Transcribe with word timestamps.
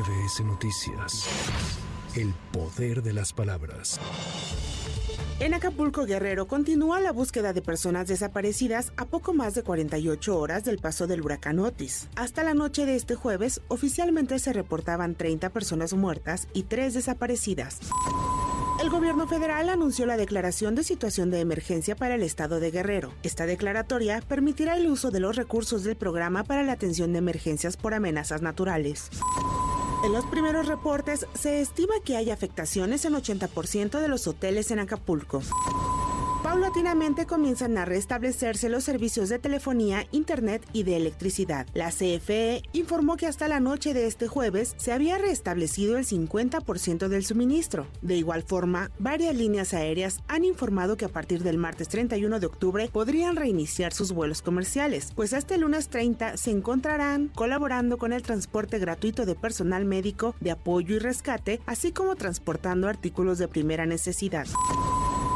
MBS 0.00 0.40
Noticias. 0.44 1.26
El 2.14 2.32
poder 2.52 3.02
de 3.02 3.12
las 3.12 3.34
palabras. 3.34 4.00
En 5.40 5.52
Acapulco 5.52 6.06
Guerrero 6.06 6.48
continúa 6.48 7.00
la 7.00 7.12
búsqueda 7.12 7.52
de 7.52 7.60
personas 7.60 8.08
desaparecidas 8.08 8.92
a 8.96 9.04
poco 9.04 9.34
más 9.34 9.54
de 9.54 9.62
48 9.62 10.38
horas 10.38 10.64
del 10.64 10.78
paso 10.78 11.06
del 11.06 11.20
huracán 11.20 11.58
Otis. 11.58 12.08
Hasta 12.16 12.42
la 12.42 12.54
noche 12.54 12.86
de 12.86 12.96
este 12.96 13.14
jueves, 13.14 13.60
oficialmente 13.68 14.38
se 14.38 14.54
reportaban 14.54 15.16
30 15.16 15.50
personas 15.50 15.92
muertas 15.92 16.48
y 16.54 16.62
3 16.62 16.94
desaparecidas. 16.94 17.80
El 18.80 18.88
gobierno 18.88 19.28
federal 19.28 19.68
anunció 19.68 20.06
la 20.06 20.16
declaración 20.16 20.74
de 20.74 20.84
situación 20.84 21.30
de 21.30 21.40
emergencia 21.40 21.94
para 21.94 22.14
el 22.14 22.22
estado 22.22 22.60
de 22.60 22.70
Guerrero. 22.70 23.12
Esta 23.22 23.44
declaratoria 23.44 24.22
permitirá 24.26 24.78
el 24.78 24.86
uso 24.86 25.10
de 25.10 25.20
los 25.20 25.36
recursos 25.36 25.84
del 25.84 25.96
programa 25.96 26.44
para 26.44 26.62
la 26.62 26.72
atención 26.72 27.12
de 27.12 27.18
emergencias 27.18 27.76
por 27.76 27.92
amenazas 27.92 28.40
naturales. 28.40 29.10
En 30.02 30.12
los 30.12 30.24
primeros 30.24 30.66
reportes 30.66 31.26
se 31.34 31.60
estima 31.60 31.94
que 32.02 32.16
hay 32.16 32.30
afectaciones 32.30 33.04
en 33.04 33.12
80% 33.12 34.00
de 34.00 34.08
los 34.08 34.26
hoteles 34.26 34.70
en 34.70 34.78
Acapulco. 34.78 35.42
Paulatinamente 36.60 37.24
comienzan 37.24 37.78
a 37.78 37.86
restablecerse 37.86 38.68
los 38.68 38.84
servicios 38.84 39.30
de 39.30 39.38
telefonía, 39.38 40.06
internet 40.10 40.62
y 40.74 40.82
de 40.82 40.98
electricidad. 40.98 41.66
La 41.72 41.88
CFE 41.88 42.60
informó 42.74 43.16
que 43.16 43.26
hasta 43.26 43.48
la 43.48 43.60
noche 43.60 43.94
de 43.94 44.06
este 44.06 44.28
jueves 44.28 44.74
se 44.76 44.92
había 44.92 45.16
restablecido 45.16 45.96
el 45.96 46.04
50% 46.04 47.08
del 47.08 47.24
suministro. 47.24 47.86
De 48.02 48.16
igual 48.16 48.42
forma, 48.42 48.90
varias 48.98 49.34
líneas 49.34 49.72
aéreas 49.72 50.18
han 50.28 50.44
informado 50.44 50.98
que 50.98 51.06
a 51.06 51.08
partir 51.08 51.42
del 51.42 51.56
martes 51.56 51.88
31 51.88 52.40
de 52.40 52.46
octubre 52.46 52.90
podrían 52.92 53.36
reiniciar 53.36 53.94
sus 53.94 54.12
vuelos 54.12 54.42
comerciales, 54.42 55.12
pues 55.16 55.32
hasta 55.32 55.54
el 55.54 55.62
lunes 55.62 55.88
30 55.88 56.36
se 56.36 56.50
encontrarán 56.50 57.28
colaborando 57.28 57.96
con 57.96 58.12
el 58.12 58.20
transporte 58.20 58.78
gratuito 58.78 59.24
de 59.24 59.34
personal 59.34 59.86
médico 59.86 60.34
de 60.40 60.50
apoyo 60.50 60.96
y 60.96 60.98
rescate, 60.98 61.58
así 61.64 61.90
como 61.90 62.16
transportando 62.16 62.86
artículos 62.86 63.38
de 63.38 63.48
primera 63.48 63.86
necesidad. 63.86 64.46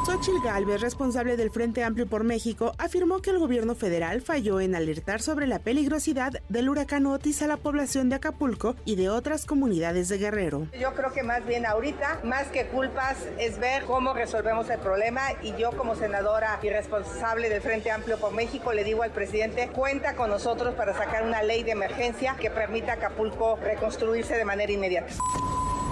Xochil 0.05 0.43
Gálvez, 0.43 0.83
responsable 0.83 1.39
del 1.39 1.51
Frente 1.51 1.83
Amplio 1.83 2.07
por 2.07 2.25
México, 2.25 2.73
afirmó 2.77 3.23
que 3.23 3.31
el 3.31 3.39
gobierno 3.39 3.75
federal 3.75 4.21
falló 4.21 4.61
en 4.61 4.75
alertar 4.75 5.23
sobre 5.23 5.47
la 5.47 5.61
peligrosidad 5.61 6.35
del 6.51 6.69
huracán 6.69 7.07
Otis 7.07 7.41
a 7.41 7.47
la 7.47 7.57
población 7.57 8.11
de 8.11 8.17
Acapulco 8.17 8.77
y 8.85 8.97
de 8.97 9.09
otras 9.09 9.47
comunidades 9.47 10.11
de 10.11 10.19
Guerrero. 10.19 10.67
Yo 10.79 10.93
creo 10.93 11.11
que 11.15 11.23
más 11.23 11.47
bien 11.47 11.65
ahorita, 11.65 12.21
más 12.23 12.49
que 12.49 12.67
culpas, 12.67 13.17
es 13.39 13.59
ver 13.59 13.85
cómo 13.85 14.13
resolvemos 14.13 14.69
el 14.69 14.79
problema 14.79 15.23
y 15.43 15.55
yo 15.57 15.71
como 15.71 15.97
senadora 15.97 16.59
y 16.63 16.69
responsable 16.69 17.49
del 17.49 17.63
Frente 17.63 17.91
Amplio 17.91 18.19
por 18.19 18.35
México 18.35 18.75
le 18.75 18.85
digo 18.85 19.05
al 19.05 19.11
presidente, 19.11 19.71
cuenta 19.71 20.17
con 20.17 20.29
nosotros 20.29 20.75
para 20.75 20.93
sacar 20.93 21.27
una 21.27 21.43
ley 21.43 21.63
de 21.63 21.71
emergencia 21.71 22.37
que 22.39 22.51
permita 22.51 22.93
a 22.93 22.95
Acapulco 22.97 23.57
reconstruirse 23.57 24.37
de 24.37 24.45
manera 24.45 24.71
inmediata. 24.71 25.15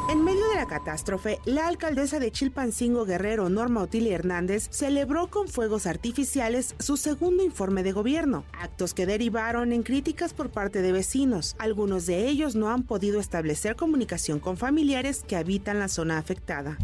En 0.09 0.25
medio 0.25 0.47
de 0.49 0.57
la 0.57 0.67
catástrofe, 0.67 1.39
la 1.45 1.69
alcaldesa 1.69 2.19
de 2.19 2.31
Chilpancingo 2.31 3.05
Guerrero, 3.05 3.49
Norma 3.49 3.83
Otilia 3.83 4.15
Hernández, 4.15 4.69
celebró 4.71 5.29
con 5.29 5.49
fuegos 5.49 5.87
artificiales 5.87 6.75
su 6.79 6.97
segundo 6.97 7.43
informe 7.43 7.83
de 7.83 7.93
gobierno, 7.93 8.45
actos 8.53 8.95
que 8.95 9.07
derivaron 9.07 9.73
en 9.73 9.83
críticas 9.83 10.35
por 10.35 10.51
parte 10.51 10.83
de 10.83 10.93
vecinos. 10.93 11.55
Algunos 11.59 12.07
de 12.07 12.29
ellos 12.29 12.57
no 12.57 12.69
han 12.69 12.83
podido 12.83 13.21
establecer 13.21 13.77
comunicación 13.77 14.41
con 14.41 14.57
familiares 14.57 15.25
que 15.27 15.37
habitan 15.37 15.79
la 15.79 15.89
zona 15.89 16.19
afectada. 16.19 16.77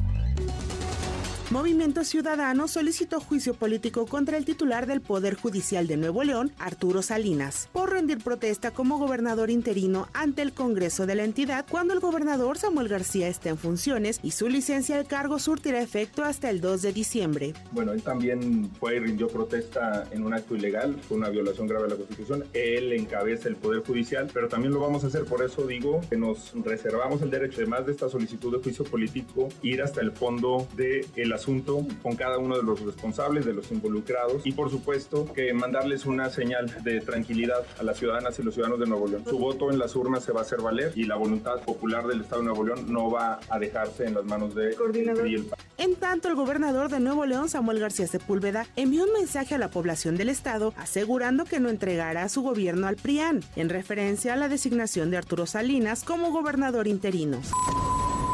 Movimiento 1.50 2.04
Ciudadano 2.04 2.68
solicitó 2.68 3.20
juicio 3.20 3.54
político 3.54 4.04
contra 4.04 4.36
el 4.36 4.44
titular 4.44 4.86
del 4.86 5.00
Poder 5.00 5.34
Judicial 5.34 5.86
de 5.86 5.96
Nuevo 5.96 6.22
León, 6.22 6.52
Arturo 6.58 7.00
Salinas, 7.00 7.70
por 7.72 7.90
rendir 7.90 8.18
protesta 8.18 8.70
como 8.70 8.98
gobernador 8.98 9.48
interino 9.48 10.08
ante 10.12 10.42
el 10.42 10.52
Congreso 10.52 11.06
de 11.06 11.14
la 11.14 11.24
entidad 11.24 11.64
cuando 11.70 11.94
el 11.94 12.00
gobernador 12.00 12.58
Samuel 12.58 12.88
García 12.88 13.28
esté 13.28 13.48
en 13.48 13.56
funciones 13.56 14.20
y 14.22 14.32
su 14.32 14.50
licencia 14.50 14.98
al 14.98 15.06
cargo 15.06 15.38
surtirá 15.38 15.80
efecto 15.80 16.22
hasta 16.22 16.50
el 16.50 16.60
2 16.60 16.82
de 16.82 16.92
diciembre. 16.92 17.54
Bueno, 17.72 17.92
él 17.92 18.02
también 18.02 18.70
fue 18.78 18.96
y 18.96 18.98
rindió 18.98 19.28
protesta 19.28 20.06
en 20.10 20.24
un 20.24 20.34
acto 20.34 20.54
ilegal, 20.54 20.96
fue 21.08 21.16
una 21.16 21.30
violación 21.30 21.66
grave 21.66 21.84
de 21.84 21.90
la 21.92 21.96
Constitución. 21.96 22.44
Él 22.52 22.92
encabeza 22.92 23.48
el 23.48 23.56
Poder 23.56 23.82
Judicial, 23.86 24.28
pero 24.34 24.48
también 24.48 24.74
lo 24.74 24.80
vamos 24.80 25.02
a 25.02 25.06
hacer, 25.06 25.24
por 25.24 25.42
eso 25.42 25.66
digo 25.66 26.02
que 26.10 26.18
nos 26.18 26.52
reservamos 26.62 27.22
el 27.22 27.30
derecho, 27.30 27.62
además 27.62 27.86
de 27.86 27.92
esta 27.92 28.10
solicitud 28.10 28.54
de 28.54 28.62
juicio 28.62 28.84
político, 28.84 29.48
ir 29.62 29.80
hasta 29.80 30.02
el 30.02 30.12
fondo 30.12 30.68
del 30.76 31.06
el 31.16 31.37
asunto 31.38 31.86
con 32.02 32.16
cada 32.16 32.38
uno 32.38 32.56
de 32.56 32.62
los 32.62 32.80
responsables, 32.80 33.46
de 33.46 33.54
los 33.54 33.70
involucrados 33.70 34.42
y 34.44 34.52
por 34.52 34.70
supuesto 34.70 35.32
que 35.32 35.52
mandarles 35.52 36.04
una 36.06 36.30
señal 36.30 36.82
de 36.82 37.00
tranquilidad 37.00 37.64
a 37.78 37.82
las 37.82 37.98
ciudadanas 37.98 38.38
y 38.38 38.42
los 38.42 38.54
ciudadanos 38.54 38.80
de 38.80 38.86
Nuevo 38.86 39.08
León. 39.08 39.24
Su 39.28 39.38
voto 39.38 39.70
en 39.70 39.78
las 39.78 39.94
urnas 39.96 40.24
se 40.24 40.32
va 40.32 40.40
a 40.40 40.42
hacer 40.42 40.60
valer 40.60 40.92
y 40.94 41.04
la 41.04 41.16
voluntad 41.16 41.60
popular 41.60 42.06
del 42.06 42.20
Estado 42.20 42.42
de 42.42 42.48
Nuevo 42.48 42.64
León 42.64 42.92
no 42.92 43.10
va 43.10 43.40
a 43.48 43.58
dejarse 43.58 44.06
en 44.06 44.14
las 44.14 44.24
manos 44.24 44.54
de 44.54 44.68
el 44.68 45.50
En 45.78 45.94
tanto, 45.96 46.28
el 46.28 46.34
gobernador 46.34 46.90
de 46.90 47.00
Nuevo 47.00 47.24
León, 47.26 47.48
Samuel 47.48 47.78
García 47.78 48.06
Sepúlveda, 48.06 48.66
envió 48.76 49.04
un 49.04 49.12
mensaje 49.12 49.54
a 49.54 49.58
la 49.58 49.70
población 49.70 50.16
del 50.16 50.28
estado 50.28 50.74
asegurando 50.76 51.44
que 51.44 51.60
no 51.60 51.68
entregará 51.68 52.28
su 52.28 52.42
gobierno 52.42 52.86
al 52.86 52.96
PRIAN, 52.96 53.42
en 53.56 53.68
referencia 53.68 54.34
a 54.34 54.36
la 54.36 54.48
designación 54.48 55.10
de 55.10 55.18
Arturo 55.18 55.46
Salinas 55.46 56.04
como 56.04 56.30
gobernador 56.30 56.88
interino. 56.88 57.40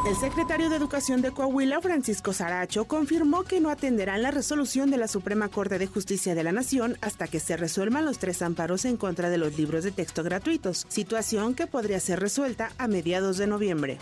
El 0.05 0.15
secretario 0.15 0.69
de 0.69 0.75
Educación 0.75 1.23
de 1.23 1.31
Coahuila, 1.31 1.81
Francisco 1.81 2.31
Saracho, 2.31 2.85
confirmó 2.85 3.43
que 3.43 3.59
no 3.59 3.71
atenderán 3.71 4.21
la 4.21 4.29
resolución 4.29 4.91
de 4.91 4.97
la 4.97 5.07
Suprema 5.07 5.49
Corte 5.49 5.79
de 5.79 5.87
Justicia 5.87 6.35
de 6.35 6.43
la 6.43 6.51
Nación 6.51 6.95
hasta 7.01 7.27
que 7.27 7.39
se 7.39 7.57
resuelvan 7.57 8.05
los 8.05 8.19
tres 8.19 8.43
amparos 8.43 8.85
en 8.85 8.97
contra 8.97 9.31
de 9.31 9.39
los 9.39 9.57
libros 9.57 9.83
de 9.83 9.91
texto 9.91 10.21
gratuitos, 10.21 10.85
situación 10.89 11.55
que 11.55 11.65
podría 11.65 11.99
ser 11.99 12.19
resuelta 12.19 12.71
a 12.77 12.87
mediados 12.87 13.37
de 13.37 13.47
noviembre. 13.47 13.97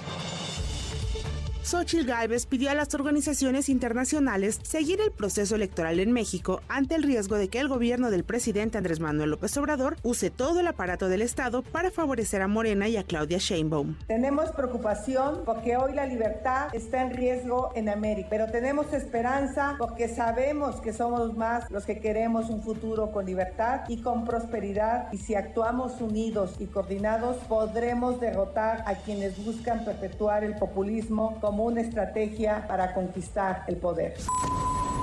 Xochitl 1.63 2.05
Gálvez 2.05 2.45
pidió 2.45 2.69
a 2.71 2.75
las 2.75 2.93
organizaciones 2.93 3.69
internacionales 3.69 4.59
seguir 4.63 4.99
el 4.99 5.11
proceso 5.11 5.55
electoral 5.55 6.01
en 6.01 6.11
México 6.11 6.61
ante 6.67 6.95
el 6.95 7.03
riesgo 7.03 7.37
de 7.37 7.47
que 7.47 7.61
el 7.61 7.69
gobierno 7.69 8.11
del 8.11 8.25
presidente 8.25 8.77
Andrés 8.77 8.99
Manuel 8.99 9.29
López 9.29 9.55
Obrador 9.55 9.95
use 10.03 10.29
todo 10.29 10.59
el 10.59 10.67
aparato 10.67 11.07
del 11.07 11.21
Estado 11.21 11.61
para 11.61 11.89
favorecer 11.89 12.41
a 12.41 12.49
Morena 12.49 12.89
y 12.89 12.97
a 12.97 13.03
Claudia 13.03 13.37
Sheinbaum. 13.37 13.95
Tenemos 14.07 14.51
preocupación 14.51 15.43
porque 15.45 15.77
hoy 15.77 15.93
la 15.93 16.05
libertad 16.05 16.67
está 16.73 17.01
en 17.01 17.11
riesgo 17.11 17.71
en 17.75 17.87
América, 17.87 18.27
pero 18.29 18.47
tenemos 18.47 18.91
esperanza 18.91 19.75
porque 19.79 20.09
sabemos 20.09 20.81
que 20.81 20.91
somos 20.91 21.37
más 21.37 21.71
los 21.71 21.85
que 21.85 22.01
queremos 22.01 22.49
un 22.49 22.61
futuro 22.61 23.13
con 23.13 23.25
libertad 23.25 23.83
y 23.87 24.01
con 24.01 24.25
prosperidad 24.25 25.07
y 25.13 25.17
si 25.17 25.35
actuamos 25.35 26.01
unidos 26.01 26.55
y 26.59 26.65
coordinados 26.65 27.37
podremos 27.47 28.19
derrotar 28.19 28.83
a 28.85 28.95
quienes 28.95 29.41
buscan 29.45 29.85
perpetuar 29.85 30.43
el 30.43 30.55
populismo 30.55 31.39
como 31.53 31.65
una 31.65 31.81
estrategia 31.81 32.65
para 32.67 32.95
conquistar 32.95 33.63
el 33.67 33.77
poder. 33.77 34.15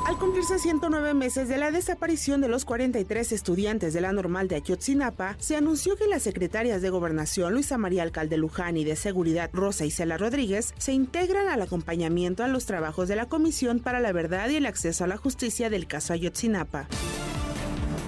Al 0.04 0.18
cumplirse 0.18 0.58
109 0.58 1.14
meses 1.14 1.48
de 1.48 1.58
la 1.58 1.70
desaparición 1.70 2.40
de 2.40 2.48
los 2.48 2.64
43 2.64 3.30
estudiantes 3.30 3.94
de 3.94 4.00
la 4.00 4.12
normal 4.12 4.48
de 4.48 4.56
Ayotzinapa, 4.56 5.36
se 5.38 5.54
anunció 5.54 5.94
que 5.94 6.08
las 6.08 6.24
secretarias 6.24 6.82
de 6.82 6.90
Gobernación 6.90 7.52
Luisa 7.52 7.78
María 7.78 8.02
Alcalde 8.02 8.36
Luján 8.36 8.76
y 8.76 8.82
de 8.82 8.96
Seguridad 8.96 9.50
Rosa 9.52 9.84
Isela 9.84 10.18
Rodríguez 10.18 10.74
se 10.76 10.92
integran 10.92 11.46
al 11.46 11.62
acompañamiento 11.62 12.42
a 12.42 12.48
los 12.48 12.66
trabajos 12.66 13.06
de 13.06 13.14
la 13.14 13.26
Comisión 13.26 13.78
para 13.78 14.00
la 14.00 14.10
Verdad 14.10 14.48
y 14.48 14.56
el 14.56 14.66
Acceso 14.66 15.04
a 15.04 15.06
la 15.06 15.18
Justicia 15.18 15.70
del 15.70 15.86
caso 15.86 16.14
Ayotzinapa. 16.14 16.88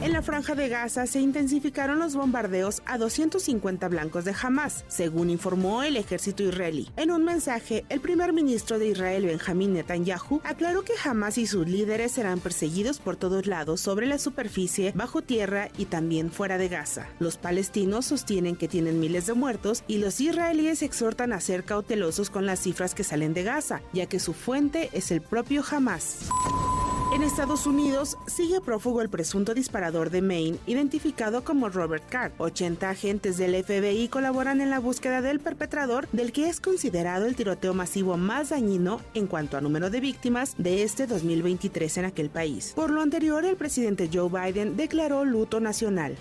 En 0.03 0.13
la 0.13 0.21
franja 0.21 0.57
de 0.57 0.69
Gaza 0.69 1.07
se 1.07 1.21
intensificaron 1.21 2.01
los 2.01 2.17
bombardeos 2.17 2.83
a 2.87 2.99
250 2.99 3.87
blancos 3.87 4.25
de 4.25 4.35
Hamas, 4.43 4.85
según 4.89 5.31
informó 5.31 5.85
el 5.85 5.97
ejército 5.97 6.43
israelí. 6.43 6.89
En 6.97 7.13
un 7.13 7.25
mensaje, 7.25 7.85
el 7.89 8.01
primer 8.01 8.33
ministro 8.33 8.81
de 8.81 8.89
Israel, 8.89 9.27
Benjamín 9.27 9.75
Netanyahu, 9.75 10.41
aclaró 10.43 10.83
que 10.83 10.95
Hamas 11.05 11.39
y 11.39 11.47
sus 11.47 11.69
líderes 11.69 12.11
serán 12.11 12.41
perseguidos 12.41 12.99
por 12.99 13.15
todos 13.15 13.47
lados 13.47 13.81
sobre 13.81 14.07
la 14.07 14.19
superficie, 14.19 14.91
bajo 14.97 15.23
tierra 15.23 15.69
y 15.79 15.85
también 15.85 16.33
fuera 16.33 16.59
de 16.59 16.69
Gaza. 16.69 17.07
Los 17.21 17.37
palestinos 17.37 18.07
sostienen 18.07 18.57
que 18.57 18.67
tienen 18.67 18.99
miles 18.99 19.27
de 19.27 19.34
muertos 19.34 19.84
y 19.87 19.99
los 19.99 20.21
israelíes 20.21 20.83
exhortan 20.83 21.33
a 21.33 21.41
ser 21.41 21.63
cautelosos 21.63 22.28
con 22.28 22.45
las 22.45 22.59
cifras 22.59 22.97
que 22.97 23.05
salen 23.05 23.34
de 23.34 23.45
Gaza, 23.45 23.83
ya 23.93 24.07
que 24.07 24.19
su 24.19 24.34
fuente 24.34 24.91
es 24.95 25.13
el 25.13 25.21
propio 25.21 25.63
Hamas. 25.71 26.28
En 27.14 27.22
Estados 27.22 27.66
Unidos 27.66 28.16
sigue 28.26 28.62
prófugo 28.62 29.03
el 29.03 29.10
presunto 29.10 29.53
disparador 29.53 30.09
de 30.09 30.22
Maine, 30.22 30.59
identificado 30.66 31.44
como 31.44 31.68
Robert 31.68 32.09
Carr. 32.09 32.32
80 32.38 32.88
agentes 32.88 33.36
del 33.36 33.62
FBI 33.62 34.09
colaboran 34.09 34.62
en 34.62 34.70
la 34.70 34.78
búsqueda 34.78 35.20
del 35.20 35.38
perpetrador 35.38 36.09
del 36.12 36.32
que 36.32 36.48
es 36.48 36.59
considerado 36.59 37.26
el 37.26 37.36
tiroteo 37.36 37.74
masivo 37.74 38.16
más 38.16 38.48
dañino 38.48 39.03
en 39.12 39.26
cuanto 39.26 39.59
a 39.59 39.60
número 39.60 39.91
de 39.91 40.00
víctimas 40.00 40.54
de 40.56 40.84
este 40.84 41.06
2023 41.06 41.98
en 41.98 42.04
aquel 42.06 42.30
país. 42.30 42.72
Por 42.74 42.91
lo 42.91 43.03
anterior, 43.03 43.44
el 43.44 43.56
presidente 43.56 44.09
Joe 44.10 44.30
Biden 44.30 44.78
declaró 44.78 45.26
luto 45.26 45.60
nacional. 45.60 46.16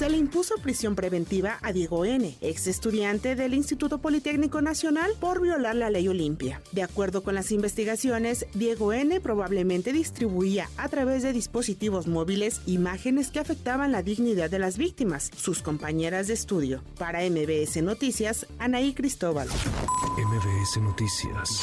Se 0.00 0.08
le 0.08 0.16
impuso 0.16 0.54
prisión 0.62 0.94
preventiva 0.94 1.58
a 1.60 1.74
Diego 1.74 2.06
N., 2.06 2.34
ex 2.40 2.68
estudiante 2.68 3.36
del 3.36 3.52
Instituto 3.52 3.98
Politécnico 3.98 4.62
Nacional, 4.62 5.12
por 5.20 5.42
violar 5.42 5.76
la 5.76 5.90
ley 5.90 6.08
Olimpia. 6.08 6.62
De 6.72 6.82
acuerdo 6.82 7.22
con 7.22 7.34
las 7.34 7.52
investigaciones, 7.52 8.46
Diego 8.54 8.94
N. 8.94 9.20
probablemente 9.20 9.92
distribuía 9.92 10.70
a 10.78 10.88
través 10.88 11.22
de 11.22 11.34
dispositivos 11.34 12.06
móviles 12.06 12.62
imágenes 12.64 13.30
que 13.30 13.40
afectaban 13.40 13.92
la 13.92 14.02
dignidad 14.02 14.48
de 14.48 14.58
las 14.58 14.78
víctimas, 14.78 15.30
sus 15.36 15.60
compañeras 15.60 16.28
de 16.28 16.32
estudio. 16.32 16.82
Para 16.96 17.20
MBS 17.20 17.82
Noticias, 17.82 18.46
Anaí 18.58 18.94
Cristóbal. 18.94 19.48
MBS 20.16 20.80
Noticias. 20.80 21.62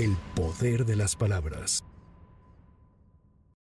El 0.00 0.16
poder 0.34 0.84
de 0.84 0.96
las 0.96 1.14
palabras. 1.14 1.84